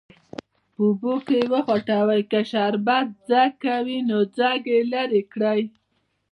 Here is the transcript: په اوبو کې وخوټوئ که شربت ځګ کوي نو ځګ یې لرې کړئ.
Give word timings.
په 0.73 0.79
اوبو 0.87 1.13
کې 1.27 1.39
وخوټوئ 1.53 2.21
که 2.31 2.39
شربت 2.51 3.07
ځګ 3.29 3.49
کوي 3.65 3.97
نو 4.09 4.17
ځګ 4.37 4.59
یې 4.73 4.79
لرې 4.93 5.21
کړئ. 5.33 5.61